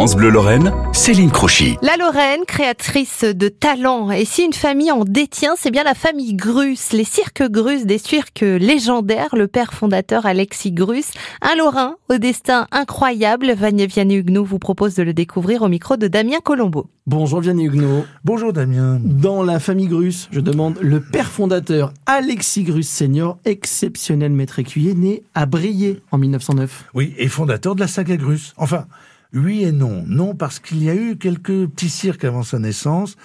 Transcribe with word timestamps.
France 0.00 0.16
Bleu 0.16 0.30
Lorraine, 0.30 0.72
Céline 0.94 1.30
Crochy. 1.30 1.76
La 1.82 1.98
Lorraine, 1.98 2.46
créatrice 2.46 3.22
de 3.22 3.48
talents. 3.48 4.10
Et 4.10 4.24
si 4.24 4.42
une 4.42 4.54
famille 4.54 4.90
en 4.90 5.04
détient, 5.04 5.56
c'est 5.58 5.70
bien 5.70 5.84
la 5.84 5.92
famille 5.92 6.32
Grus. 6.32 6.94
Les 6.94 7.04
cirques 7.04 7.42
Grus, 7.42 7.84
des 7.84 7.98
cirques 7.98 8.40
légendaires. 8.40 9.36
Le 9.36 9.46
père 9.46 9.74
fondateur 9.74 10.24
Alexis 10.24 10.72
Grus, 10.72 11.10
un 11.42 11.54
Lorrain 11.54 11.96
au 12.08 12.16
destin 12.16 12.66
incroyable. 12.72 13.52
Vianney 13.52 14.14
Huguenot 14.14 14.42
vous 14.42 14.58
propose 14.58 14.94
de 14.94 15.02
le 15.02 15.12
découvrir 15.12 15.60
au 15.60 15.68
micro 15.68 15.98
de 15.98 16.08
Damien 16.08 16.40
Colombo. 16.42 16.86
Bonjour 17.06 17.42
Vianney 17.42 17.66
Huguenot. 17.66 18.06
Bonjour 18.24 18.54
Damien. 18.54 18.98
Dans 19.04 19.42
la 19.42 19.60
famille 19.60 19.88
Grus, 19.88 20.30
je 20.32 20.40
demande 20.40 20.78
le 20.80 21.02
père 21.02 21.30
fondateur 21.30 21.92
Alexis 22.06 22.64
Grus 22.64 22.88
senior, 22.88 23.36
exceptionnel 23.44 24.32
maître 24.32 24.60
écuyer, 24.60 24.94
né 24.94 25.24
à 25.34 25.44
Briey 25.44 26.00
en 26.10 26.16
1909. 26.16 26.86
Oui, 26.94 27.12
et 27.18 27.28
fondateur 27.28 27.74
de 27.74 27.80
la 27.80 27.86
saga 27.86 28.16
Grus. 28.16 28.54
Enfin, 28.56 28.86
oui 29.34 29.64
et 29.64 29.72
non. 29.72 30.04
Non 30.06 30.34
parce 30.34 30.58
qu'il 30.58 30.82
y 30.82 30.90
a 30.90 30.94
eu 30.94 31.16
quelques 31.16 31.66
petits 31.66 31.90
cirques 31.90 32.24
avant 32.24 32.42
sa 32.42 32.58
naissance. 32.58 33.16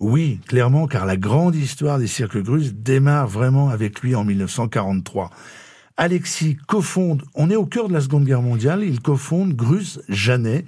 Oui, 0.00 0.38
clairement, 0.46 0.86
car 0.86 1.06
la 1.06 1.16
grande 1.16 1.56
histoire 1.56 1.98
des 1.98 2.06
cirques 2.06 2.40
Grus 2.40 2.72
démarre 2.72 3.26
vraiment 3.26 3.68
avec 3.68 4.00
lui 4.00 4.14
en 4.14 4.24
1943. 4.24 5.30
Alexis 5.96 6.56
cofonde, 6.68 7.24
on 7.34 7.50
est 7.50 7.56
au 7.56 7.66
cœur 7.66 7.88
de 7.88 7.92
la 7.92 8.00
Seconde 8.00 8.24
Guerre 8.24 8.42
mondiale, 8.42 8.84
il 8.84 9.00
cofonde 9.00 9.54
Grus 9.54 9.98
Janet, 10.08 10.64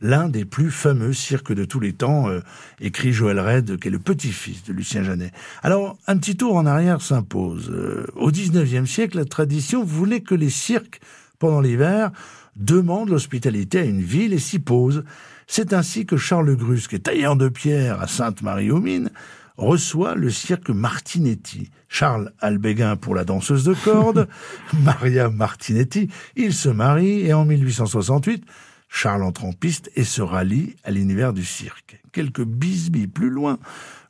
l'un 0.00 0.28
des 0.28 0.44
plus 0.44 0.72
fameux 0.72 1.12
cirques 1.12 1.52
de 1.52 1.64
tous 1.64 1.78
les 1.78 1.92
temps, 1.92 2.28
euh, 2.28 2.40
écrit 2.80 3.12
Joël 3.12 3.38
Red, 3.38 3.78
qui 3.78 3.86
est 3.86 3.92
le 3.92 4.00
petit-fils 4.00 4.64
de 4.64 4.72
Lucien 4.72 5.04
Janet. 5.04 5.32
Alors, 5.62 5.96
un 6.08 6.18
petit 6.18 6.36
tour 6.36 6.56
en 6.56 6.66
arrière 6.66 7.00
s'impose. 7.00 7.70
Euh, 7.70 8.06
au 8.16 8.32
19e 8.32 8.86
siècle, 8.86 9.18
la 9.18 9.24
tradition 9.24 9.84
voulait 9.84 10.22
que 10.22 10.34
les 10.34 10.50
cirques, 10.50 11.00
pendant 11.42 11.60
l'hiver, 11.60 12.12
demande 12.54 13.08
l'hospitalité 13.08 13.80
à 13.80 13.84
une 13.84 14.00
ville 14.00 14.32
et 14.32 14.38
s'y 14.38 14.60
pose. 14.60 15.02
C'est 15.48 15.72
ainsi 15.72 16.06
que 16.06 16.16
Charles 16.16 16.54
Grus, 16.54 16.86
qui 16.86 16.94
est 16.94 17.00
tailleur 17.00 17.34
de 17.34 17.48
pierre 17.48 18.00
à 18.00 18.06
Sainte-Marie-aux-Mines, 18.06 19.10
reçoit 19.56 20.14
le 20.14 20.30
cirque 20.30 20.70
Martinetti. 20.70 21.72
Charles 21.88 22.32
Albéguin 22.38 22.94
pour 22.94 23.16
la 23.16 23.24
danseuse 23.24 23.64
de 23.64 23.74
corde, 23.74 24.28
Maria 24.84 25.30
Martinetti, 25.30 26.10
ils 26.36 26.54
se 26.54 26.68
marient 26.68 27.26
et 27.26 27.32
en 27.32 27.44
1868, 27.44 28.44
Charles 28.88 29.24
entre 29.24 29.44
en 29.44 29.52
piste 29.52 29.90
et 29.96 30.04
se 30.04 30.22
rallie 30.22 30.76
à 30.84 30.92
l'univers 30.92 31.32
du 31.32 31.44
cirque. 31.44 32.00
Quelques 32.12 32.44
bisbilles 32.44 33.08
plus 33.08 33.30
loin, 33.30 33.58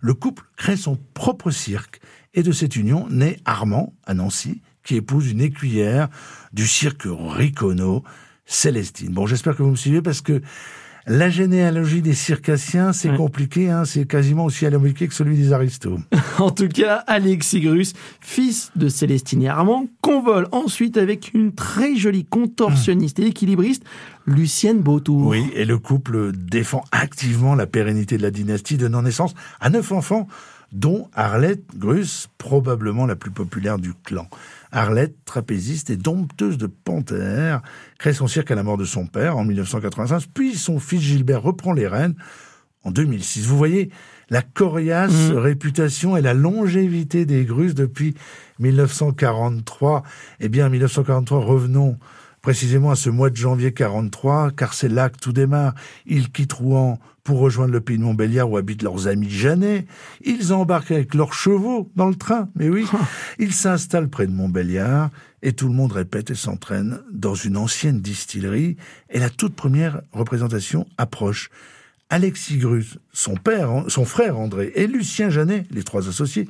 le 0.01 0.13
couple 0.13 0.45
crée 0.59 0.77
son 0.77 0.99
propre 1.15 1.51
cirque 1.51 2.03
et 2.35 2.43
de 2.43 2.53
cette 2.53 2.77
union 2.77 3.09
naît 3.09 3.39
Armand 3.47 3.95
à 4.05 4.13
Nancy, 4.13 4.61
qui 4.85 4.97
épouse 4.97 5.31
une 5.31 5.41
écuyère 5.41 6.09
du 6.53 6.67
cirque 6.67 7.07
Ricono, 7.07 8.03
Célestine. 8.45 9.13
Bon, 9.13 9.27
j'espère 9.27 9.57
que 9.57 9.63
vous 9.63 9.71
me 9.71 9.77
suivez 9.77 10.03
parce 10.03 10.21
que 10.21 10.43
la 11.07 11.31
généalogie 11.31 12.01
des 12.01 12.15
circassiens, 12.15 12.93
c'est 12.93 13.13
compliqué, 13.17 13.71
hein, 13.71 13.85
c'est 13.85 14.07
quasiment 14.07 14.45
aussi 14.45 14.67
alambiqué 14.67 15.09
que 15.09 15.15
celui 15.15 15.37
des 15.37 15.53
aristos. 15.53 15.99
en 16.39 16.51
tout 16.51 16.69
cas, 16.69 17.03
Alexis 17.09 17.61
Grus, 17.61 17.95
fils 18.21 18.71
de 18.77 18.89
Célestine 18.89 19.43
et 19.43 19.49
Armand, 19.49 19.89
convole 20.01 20.47
ensuite 20.53 20.97
avec 20.97 21.35
une 21.35 21.55
très 21.55 21.97
jolie 21.97 22.25
contorsionniste 22.25 23.19
et 23.19 23.27
équilibriste, 23.27 23.83
Lucienne 24.27 24.79
Beautour. 24.81 25.27
Oui, 25.27 25.51
et 25.55 25.65
le 25.65 25.79
couple 25.79 26.31
défend 26.33 26.85
activement 26.93 27.57
la 27.57 27.67
pérennité 27.67 28.17
de 28.17 28.23
la 28.23 28.31
dynastie, 28.31 28.77
donnant 28.77 29.03
naissance 29.03 29.35
à 29.61 29.71
neuf 29.71 29.91
enfants, 29.91 30.29
dont 30.73 31.09
Arlette 31.15 31.77
Grus, 31.77 32.29
probablement 32.39 33.07
la 33.07 33.17
plus 33.17 33.31
populaire 33.31 33.79
du 33.79 33.93
clan. 33.95 34.29
Arlette, 34.71 35.15
trapéziste 35.25 35.91
et 35.91 35.97
dompteuse 35.97 36.59
de 36.59 36.67
panthères, 36.67 37.63
crée 37.99 38.15
son 38.15 38.27
cirque 38.27 38.51
à 38.51 38.55
la 38.55 38.63
mort 38.63 38.79
de 38.79 38.85
son 38.85 39.07
père 39.07 39.37
en 39.37 39.45
1985, 39.45 40.25
puis 40.33 40.55
son 40.55 40.81
fils 40.81 41.03
Gilbert 41.03 41.43
reprend 41.43 41.73
les 41.73 41.87
rênes 41.87 42.15
en 42.85 42.91
2006. 42.91 43.47
Vous 43.47 43.59
voyez 43.59 43.91
la 44.31 44.43
coriace 44.43 45.31
mmh. 45.31 45.37
réputation 45.37 46.17
et 46.17 46.23
la 46.23 46.35
longévité 46.35 47.27
des 47.27 47.45
Grus 47.45 47.75
depuis 47.75 48.15
1943. 48.59 50.03
Eh 50.41 50.49
bien, 50.49 50.69
1943, 50.71 51.41
revenons 51.41 51.99
précisément 52.43 52.91
à 52.91 52.97
ce 52.97 53.09
mois 53.09 53.31
de 53.31 53.37
janvier 53.37 53.73
43, 53.73 54.51
car 54.51 54.75
c'est 54.75 54.89
là 54.89 55.09
que 55.09 55.19
tout 55.19 55.33
démarre. 55.33 55.75
Ils 56.07 56.31
quittent 56.31 56.53
Rouen 56.53 56.99
pour 57.25 57.39
rejoindre 57.39 57.73
le 57.73 57.81
pays 57.81 57.99
de 57.99 58.03
Montbéliard 58.03 58.51
où 58.51 58.57
habitent 58.57 58.83
leurs 58.83 59.07
amis 59.07 59.31
Janet. 59.31 59.87
Ils 60.25 60.53
embarquent 60.53 60.91
avec 60.91 61.15
leurs 61.15 61.33
chevaux 61.33 61.91
dans 61.95 62.09
le 62.09 62.17
train, 62.17 62.49
mais 62.57 62.69
oui. 62.69 62.85
Ils 63.39 63.53
s'installent 63.53 64.09
près 64.09 64.27
de 64.27 64.33
Montbéliard 64.33 65.11
et 65.43 65.53
tout 65.53 65.69
le 65.69 65.75
monde 65.75 65.93
répète 65.93 66.31
et 66.31 66.35
s'entraîne 66.35 67.01
dans 67.13 67.35
une 67.35 67.57
ancienne 67.57 68.01
distillerie 68.01 68.77
et 69.09 69.21
la 69.21 69.31
toute 69.31 69.55
première 69.55 70.03
représentation 70.13 70.87
approche. 70.99 71.49
Alexis 72.13 72.59
Grus, 72.59 72.99
son 73.15 73.37
père, 73.37 73.71
son 73.89 74.05
frère 74.05 74.39
André 74.39 74.71
et 74.75 74.87
Lucien 74.87 75.31
Janet, 75.31 75.67
les 75.71 75.83
trois 75.83 76.11
associés, 76.11 76.47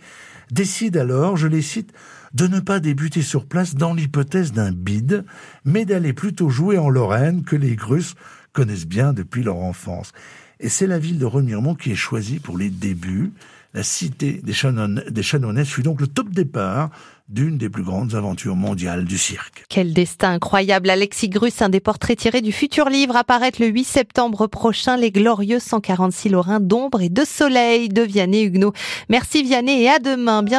décident 0.50 0.98
alors, 0.98 1.36
je 1.36 1.46
les 1.46 1.62
cite, 1.62 1.92
de 2.34 2.48
ne 2.48 2.58
pas 2.58 2.80
débuter 2.80 3.22
sur 3.22 3.46
place 3.46 3.76
dans 3.76 3.94
l'hypothèse 3.94 4.50
d'un 4.50 4.72
bide, 4.72 5.24
mais 5.64 5.84
d'aller 5.84 6.12
plutôt 6.14 6.48
jouer 6.48 6.78
en 6.78 6.88
Lorraine 6.88 7.44
que 7.44 7.54
les 7.54 7.76
Grus 7.76 8.16
connaissent 8.52 8.88
bien 8.88 9.12
depuis 9.12 9.44
leur 9.44 9.58
enfance. 9.58 10.10
Et 10.58 10.68
c'est 10.68 10.88
la 10.88 10.98
ville 10.98 11.20
de 11.20 11.26
Remiremont 11.26 11.76
qui 11.76 11.92
est 11.92 11.94
choisie 11.94 12.40
pour 12.40 12.58
les 12.58 12.68
débuts. 12.68 13.30
La 13.74 13.82
cité 13.82 14.42
des, 14.42 14.52
Chanoines 14.52 15.64
fut 15.64 15.82
donc 15.82 16.00
le 16.00 16.06
top 16.06 16.28
départ 16.28 16.90
d'une 17.32 17.56
des 17.56 17.70
plus 17.70 17.82
grandes 17.82 18.14
aventures 18.14 18.56
mondiales 18.56 19.06
du 19.06 19.16
cirque. 19.16 19.64
Quel 19.70 19.94
destin 19.94 20.32
incroyable 20.32 20.90
Alexis 20.90 21.30
Grus, 21.30 21.62
un 21.62 21.70
des 21.70 21.80
portraits 21.80 22.18
tirés 22.18 22.42
du 22.42 22.52
futur 22.52 22.90
livre, 22.90 23.16
apparaître 23.16 23.62
le 23.62 23.68
8 23.68 23.84
septembre 23.84 24.46
prochain, 24.46 24.98
Les 24.98 25.10
glorieux 25.10 25.58
146 25.58 26.28
Lorrains 26.28 26.60
d'ombre 26.60 27.00
et 27.00 27.08
de 27.08 27.24
soleil 27.24 27.88
de 27.88 28.02
Vianney 28.02 28.42
Huguenot. 28.42 28.74
Merci 29.08 29.42
Vianney 29.42 29.84
et 29.84 29.88
à 29.88 29.98
demain. 29.98 30.42
Bientôt 30.42 30.52